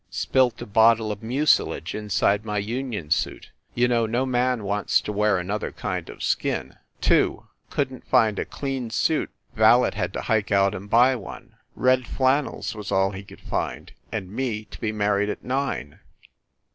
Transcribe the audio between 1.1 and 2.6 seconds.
of mucilage inside my